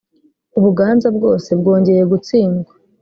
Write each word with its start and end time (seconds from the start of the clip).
u 0.57 0.59
buganza 0.63 1.07
bwose 1.17 1.49
bwongeye 1.59 2.03
gutsindwa 2.11 2.71